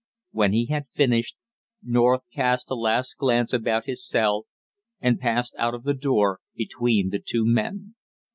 When 0.31 0.51
he 0.51 0.65
had 0.65 0.87
finished, 0.89 1.35
North 1.83 2.21
cast 2.33 2.71
a 2.71 2.73
last 2.73 3.17
glance 3.17 3.53
about 3.53 3.85
his 3.85 4.03
cell 4.03 4.47
and 4.99 5.19
passed 5.19 5.53
out 5.59 5.75
of 5.75 5.83
the 5.83 5.93
door 5.93 6.39
between 6.55 7.09
the 7.11 7.19
two 7.23 7.45
men. 7.45 7.93